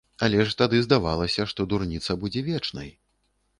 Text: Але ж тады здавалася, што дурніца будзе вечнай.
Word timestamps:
Але 0.27 0.37
ж 0.45 0.55
тады 0.61 0.79
здавалася, 0.85 1.47
што 1.53 1.69
дурніца 1.75 2.19
будзе 2.25 2.47
вечнай. 2.51 2.93